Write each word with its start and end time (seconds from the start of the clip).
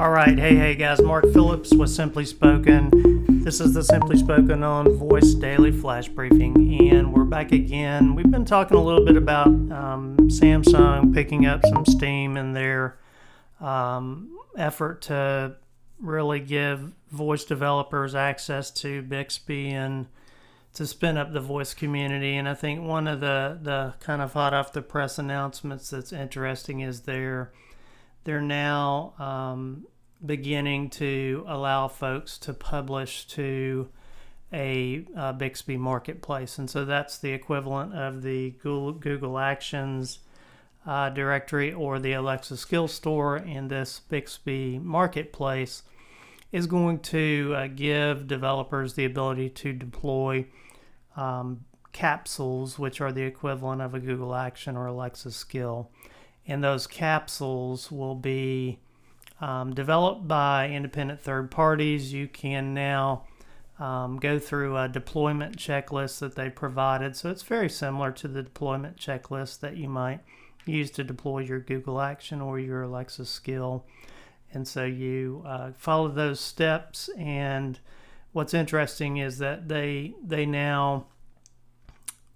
All 0.00 0.08
right, 0.10 0.38
hey, 0.38 0.56
hey 0.56 0.76
guys, 0.76 0.98
Mark 1.02 1.30
Phillips 1.30 1.74
with 1.74 1.90
Simply 1.90 2.24
Spoken. 2.24 3.42
This 3.44 3.60
is 3.60 3.74
the 3.74 3.84
Simply 3.84 4.16
Spoken 4.16 4.64
on 4.64 4.96
Voice 4.96 5.34
Daily 5.34 5.70
Flash 5.70 6.08
Briefing, 6.08 6.88
and 6.90 7.12
we're 7.12 7.24
back 7.24 7.52
again. 7.52 8.14
We've 8.14 8.30
been 8.30 8.46
talking 8.46 8.78
a 8.78 8.82
little 8.82 9.04
bit 9.04 9.18
about 9.18 9.48
um, 9.48 10.16
Samsung 10.30 11.12
picking 11.12 11.44
up 11.44 11.60
some 11.66 11.84
steam 11.84 12.38
in 12.38 12.54
their 12.54 12.98
um, 13.60 14.38
effort 14.56 15.02
to 15.02 15.56
really 16.00 16.40
give 16.40 16.94
voice 17.10 17.44
developers 17.44 18.14
access 18.14 18.70
to 18.70 19.02
Bixby 19.02 19.68
and 19.68 20.06
to 20.72 20.86
spin 20.86 21.18
up 21.18 21.34
the 21.34 21.40
voice 21.40 21.74
community. 21.74 22.38
And 22.38 22.48
I 22.48 22.54
think 22.54 22.80
one 22.80 23.06
of 23.06 23.20
the, 23.20 23.58
the 23.60 23.92
kind 24.00 24.22
of 24.22 24.32
hot 24.32 24.54
off 24.54 24.72
the 24.72 24.80
press 24.80 25.18
announcements 25.18 25.90
that's 25.90 26.10
interesting 26.10 26.80
is 26.80 27.02
they're 27.02 27.52
they're 28.24 28.40
now 28.40 29.14
um, 29.18 29.86
beginning 30.24 30.90
to 30.90 31.44
allow 31.48 31.88
folks 31.88 32.38
to 32.38 32.52
publish 32.52 33.26
to 33.28 33.88
a 34.52 35.04
uh, 35.16 35.32
Bixby 35.32 35.76
marketplace, 35.76 36.58
and 36.58 36.68
so 36.68 36.84
that's 36.84 37.18
the 37.18 37.32
equivalent 37.32 37.94
of 37.94 38.22
the 38.22 38.50
Google, 38.62 38.92
Google 38.92 39.38
Actions 39.38 40.18
uh, 40.86 41.10
directory 41.10 41.72
or 41.72 41.98
the 41.98 42.12
Alexa 42.14 42.56
Skill 42.56 42.88
Store. 42.88 43.36
And 43.36 43.70
this 43.70 44.00
Bixby 44.00 44.78
marketplace 44.78 45.82
is 46.52 46.66
going 46.66 46.98
to 47.00 47.54
uh, 47.56 47.66
give 47.68 48.26
developers 48.26 48.94
the 48.94 49.04
ability 49.04 49.50
to 49.50 49.72
deploy 49.72 50.46
um, 51.16 51.64
capsules, 51.92 52.78
which 52.78 53.00
are 53.00 53.12
the 53.12 53.22
equivalent 53.22 53.82
of 53.82 53.94
a 53.94 54.00
Google 54.00 54.34
Action 54.34 54.76
or 54.76 54.86
Alexa 54.86 55.30
skill. 55.30 55.90
And 56.46 56.64
those 56.64 56.86
capsules 56.86 57.92
will 57.92 58.14
be 58.14 58.78
um, 59.40 59.74
developed 59.74 60.26
by 60.26 60.68
independent 60.68 61.20
third 61.20 61.50
parties. 61.50 62.12
You 62.12 62.28
can 62.28 62.74
now 62.74 63.24
um, 63.78 64.18
go 64.18 64.38
through 64.38 64.76
a 64.76 64.88
deployment 64.88 65.56
checklist 65.56 66.18
that 66.18 66.34
they 66.34 66.50
provided. 66.50 67.16
So 67.16 67.30
it's 67.30 67.42
very 67.42 67.70
similar 67.70 68.12
to 68.12 68.28
the 68.28 68.42
deployment 68.42 68.96
checklist 68.96 69.60
that 69.60 69.76
you 69.76 69.88
might 69.88 70.20
use 70.66 70.90
to 70.92 71.04
deploy 71.04 71.40
your 71.40 71.60
Google 71.60 72.00
Action 72.00 72.40
or 72.40 72.58
your 72.58 72.82
Alexa 72.82 73.24
skill. 73.24 73.86
And 74.52 74.68
so 74.68 74.84
you 74.84 75.42
uh, 75.46 75.70
follow 75.76 76.08
those 76.08 76.40
steps. 76.40 77.08
And 77.16 77.78
what's 78.32 78.52
interesting 78.52 79.16
is 79.16 79.38
that 79.38 79.68
they 79.68 80.14
they 80.22 80.44
now 80.44 81.06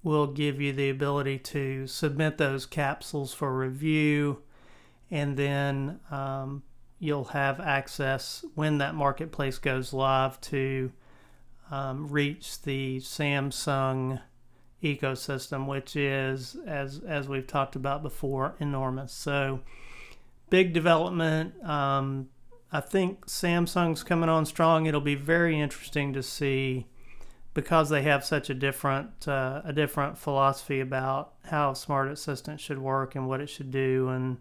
will 0.04 0.26
give 0.28 0.60
you 0.60 0.72
the 0.72 0.90
ability 0.90 1.38
to 1.38 1.86
submit 1.86 2.38
those 2.38 2.66
capsules 2.66 3.32
for 3.34 3.56
review, 3.56 4.42
and 5.10 5.36
then 5.36 5.98
um, 6.10 6.62
you'll 6.98 7.24
have 7.24 7.58
access 7.58 8.44
when 8.54 8.78
that 8.78 8.94
marketplace 8.94 9.58
goes 9.58 9.92
live 9.92 10.40
to 10.42 10.92
um, 11.70 12.08
reach 12.08 12.62
the 12.62 12.98
Samsung 13.00 14.20
ecosystem, 14.82 15.66
which 15.66 15.96
is, 15.96 16.56
as 16.66 17.00
as 17.00 17.26
we've 17.26 17.46
talked 17.46 17.74
about 17.74 18.02
before, 18.02 18.54
enormous. 18.60 19.12
So 19.12 19.60
big 20.50 20.74
development. 20.74 21.64
Um, 21.64 22.28
I 22.70 22.80
think 22.80 23.26
Samsung's 23.26 24.02
coming 24.02 24.28
on 24.28 24.44
strong. 24.44 24.86
It'll 24.86 25.00
be 25.00 25.14
very 25.14 25.58
interesting 25.58 26.12
to 26.12 26.22
see 26.22 26.86
because 27.54 27.88
they 27.88 28.02
have 28.02 28.24
such 28.24 28.50
a 28.50 28.54
different 28.54 29.26
uh, 29.26 29.62
a 29.64 29.72
different 29.72 30.18
philosophy 30.18 30.80
about 30.80 31.32
how 31.44 31.72
Smart 31.72 32.10
Assistant 32.10 32.60
should 32.60 32.78
work 32.78 33.14
and 33.14 33.28
what 33.28 33.40
it 33.40 33.48
should 33.48 33.70
do, 33.70 34.08
and 34.08 34.38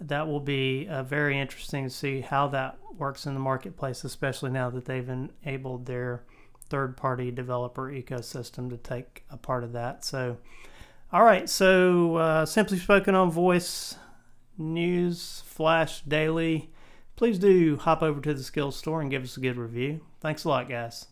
that 0.00 0.26
will 0.26 0.40
be 0.40 0.88
uh, 0.88 1.04
very 1.04 1.38
interesting 1.38 1.84
to 1.84 1.90
see 1.90 2.20
how 2.20 2.48
that 2.48 2.76
works 2.98 3.26
in 3.26 3.34
the 3.34 3.40
marketplace, 3.40 4.02
especially 4.02 4.50
now 4.50 4.68
that 4.70 4.84
they've 4.84 5.08
enabled 5.08 5.86
their 5.86 6.24
third-party 6.68 7.30
developer 7.30 7.90
ecosystem 7.90 8.68
to 8.70 8.76
take 8.76 9.24
a 9.30 9.36
part 9.36 9.62
of 9.62 9.72
that. 9.72 10.04
So, 10.04 10.38
all 11.12 11.22
right, 11.22 11.48
so 11.48 12.16
uh, 12.16 12.46
simply 12.46 12.78
spoken 12.78 13.14
on 13.14 13.30
voice 13.30 13.96
news 14.58 15.42
flash 15.46 16.02
daily. 16.02 16.70
Please 17.14 17.38
do 17.38 17.76
hop 17.76 18.02
over 18.02 18.20
to 18.20 18.34
the 18.34 18.42
skills 18.42 18.76
store 18.76 19.00
and 19.00 19.10
give 19.10 19.22
us 19.22 19.36
a 19.36 19.40
good 19.40 19.56
review. 19.56 20.00
Thanks 20.20 20.44
a 20.44 20.48
lot 20.48 20.68
guys 20.68 21.06